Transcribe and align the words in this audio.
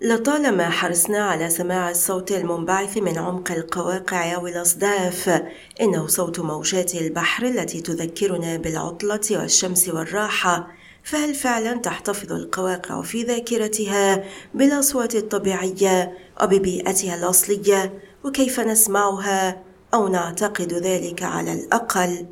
لطالما 0.00 0.70
حرصنا 0.70 1.24
على 1.24 1.50
سماع 1.50 1.90
الصوت 1.90 2.32
المنبعث 2.32 2.96
من 2.96 3.18
عمق 3.18 3.52
القواقع 3.52 4.38
والأصداف 4.38 5.42
إنه 5.80 6.06
صوت 6.06 6.40
موجات 6.40 6.94
البحر 6.94 7.46
التي 7.46 7.80
تذكرنا 7.80 8.56
بالعطلة 8.56 9.20
والشمس 9.30 9.88
والراحة 9.88 10.68
فهل 11.04 11.34
فعلا 11.34 11.76
تحتفظ 11.76 12.32
القواقع 12.32 13.02
في 13.02 13.22
ذاكرتها 13.22 14.24
بالأصوات 14.54 15.14
الطبيعية 15.14 16.18
وببيئتها 16.42 17.14
الأصلية 17.14 17.98
وكيف 18.24 18.60
نسمعها 18.60 19.62
أو 19.94 20.08
نعتقد 20.08 20.72
ذلك 20.72 21.22
على 21.22 21.52
الأقل؟ 21.52 22.26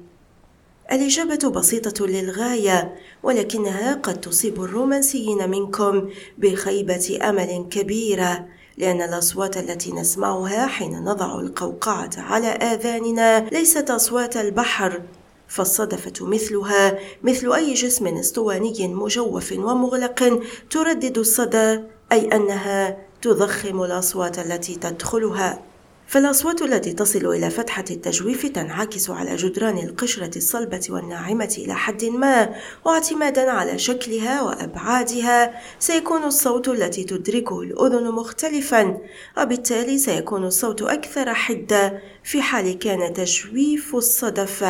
الإجابة 0.92 1.50
بسيطة 1.50 2.06
للغاية 2.06 2.94
ولكنها 3.22 3.94
قد 3.94 4.20
تصيب 4.20 4.62
الرومانسيين 4.62 5.50
منكم 5.50 6.08
بخيبة 6.38 7.18
أمل 7.22 7.66
كبيرة 7.70 8.46
لأن 8.78 9.02
الأصوات 9.02 9.56
التي 9.56 9.92
نسمعها 9.92 10.66
حين 10.66 11.04
نضع 11.04 11.40
القوقعة 11.40 12.10
على 12.16 12.46
آذاننا 12.46 13.48
ليست 13.52 13.90
أصوات 13.90 14.36
البحر 14.36 15.02
فالصدفة 15.48 16.26
مثلها 16.26 16.98
مثل 17.22 17.52
أي 17.52 17.74
جسم 17.74 18.06
اسطواني 18.06 18.88
مجوف 18.88 19.52
ومغلق 19.52 20.42
تردد 20.70 21.18
الصدى 21.18 21.80
أي 22.12 22.28
أنها 22.32 22.96
تضخم 23.22 23.82
الأصوات 23.82 24.38
التي 24.38 24.74
تدخلها. 24.74 25.62
فالأصوات 26.06 26.62
التي 26.62 26.92
تصل 26.92 27.26
إلى 27.26 27.50
فتحة 27.50 27.84
التجويف 27.90 28.46
تنعكس 28.46 29.10
على 29.10 29.36
جدران 29.36 29.78
القشرة 29.78 30.38
الصلبة 30.38 30.86
والناعمة 30.90 31.54
إلى 31.58 31.74
حد 31.74 32.04
ما 32.04 32.54
واعتمادا 32.84 33.50
على 33.50 33.78
شكلها 33.78 34.42
وأبعادها. 34.42 35.60
سيكون 35.78 36.24
الصوت 36.24 36.68
التي 36.68 37.04
تدركه 37.04 37.60
الأذن 37.60 38.10
مختلفا 38.12 38.98
وبالتالي 39.38 39.98
سيكون 39.98 40.44
الصوت 40.44 40.82
أكثر 40.82 41.34
حدة. 41.34 42.00
في 42.24 42.42
حال 42.42 42.78
كان 42.78 43.12
تجويف 43.12 43.96
الصدف 43.96 44.64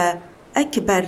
أكبر. 0.57 1.07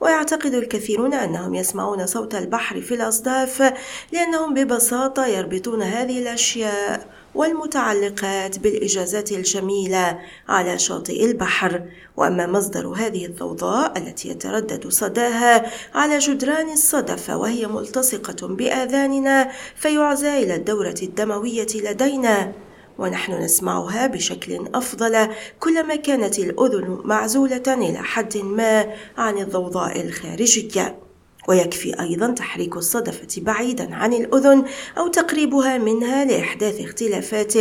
ويعتقد 0.00 0.54
الكثيرون 0.54 1.14
أنهم 1.14 1.54
يسمعون 1.54 2.06
صوت 2.06 2.34
البحر 2.34 2.80
في 2.80 2.94
الأصداف 2.94 3.74
لأنهم 4.12 4.54
ببساطة 4.54 5.26
يربطون 5.26 5.82
هذه 5.82 6.18
الأشياء. 6.18 7.23
والمتعلقات 7.34 8.58
بالإجازات 8.58 9.32
الجميلة 9.32 10.18
على 10.48 10.78
شاطئ 10.78 11.24
البحر. 11.24 11.82
وأما 12.16 12.46
مصدر 12.46 12.86
هذه 12.88 13.26
الضوضاء 13.26 13.98
التي 13.98 14.28
يتردد 14.28 14.88
صداها 14.88 15.70
على 15.94 16.18
جدران 16.18 16.72
الصدف 16.72 17.30
وهي 17.30 17.66
ملتصقة 17.66 18.48
بآذاننا 18.48 19.50
فيعزى 19.76 20.42
إلى 20.42 20.54
الدورة 20.54 20.94
الدموية 21.02 21.66
لدينا. 21.74 22.52
ونحن 22.98 23.32
نسمعها 23.32 24.06
بشكل 24.06 24.68
أفضل 24.74 25.28
كلما 25.60 25.96
كانت 25.96 26.38
الأذن 26.38 27.00
معزولة 27.04 27.62
إلى 27.68 27.98
حد 27.98 28.36
ما 28.36 28.94
عن 29.16 29.38
الضوضاء 29.38 30.00
الخارجية. 30.00 31.03
ويكفي 31.48 32.00
أيضا 32.00 32.30
تحريك 32.30 32.76
الصدفة 32.76 33.42
بعيدا 33.42 33.94
عن 33.94 34.12
الأذن 34.12 34.64
أو 34.98 35.08
تقريبها 35.08 35.78
منها 35.78 36.24
لإحداث 36.24 36.80
اختلافات 36.80 37.52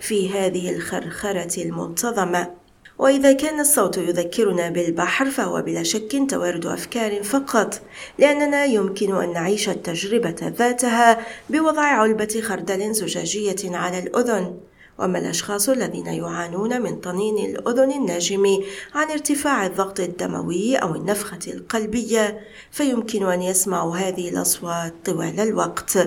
في 0.00 0.30
هذه 0.30 0.70
الخرخرة 0.70 1.62
المنتظمة. 1.62 2.50
وإذا 2.98 3.32
كان 3.32 3.60
الصوت 3.60 3.98
يذكرنا 3.98 4.70
بالبحر 4.70 5.30
فهو 5.30 5.62
بلا 5.62 5.82
شك 5.82 6.22
توارد 6.30 6.66
أفكار 6.66 7.22
فقط، 7.22 7.80
لأننا 8.18 8.64
يمكن 8.64 9.14
أن 9.16 9.32
نعيش 9.32 9.68
التجربة 9.68 10.52
ذاتها 10.58 11.26
بوضع 11.50 11.82
علبة 11.82 12.40
خردل 12.42 12.92
زجاجية 12.92 13.76
على 13.76 13.98
الأذن، 13.98 14.54
وأما 14.98 15.18
الأشخاص 15.18 15.68
الذين 15.68 16.06
يعانون 16.06 16.82
من 16.82 16.96
طنين 16.96 17.50
الأذن 17.50 17.92
الناجم 17.92 18.62
عن 18.94 19.10
ارتفاع 19.10 19.66
الضغط 19.66 20.00
الدموي 20.00 20.76
أو 20.76 20.94
النفخة 20.94 21.38
القلبية 21.46 22.40
فيمكن 22.70 23.26
أن 23.26 23.42
يسمعوا 23.42 23.96
هذه 23.96 24.28
الأصوات 24.28 24.94
طوال 25.04 25.40
الوقت. 25.40 25.98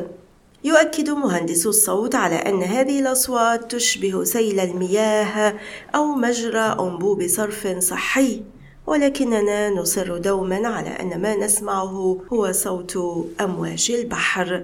يؤكد 0.63 1.09
مهندس 1.09 1.67
الصوت 1.67 2.15
على 2.15 2.35
أن 2.35 2.63
هذه 2.63 2.99
الأصوات 2.99 3.71
تشبه 3.71 4.23
سيل 4.23 4.59
المياه 4.59 5.55
أو 5.95 6.05
مجرى 6.05 6.77
أنبوب 6.79 7.27
صرف 7.27 7.67
صحي 7.67 8.43
ولكننا 8.87 9.69
نصر 9.69 10.17
دوما 10.17 10.67
على 10.67 10.89
أن 10.89 11.21
ما 11.21 11.35
نسمعه 11.35 12.17
هو 12.33 12.51
صوت 12.51 12.97
أمواج 13.41 13.91
البحر. 13.99 14.63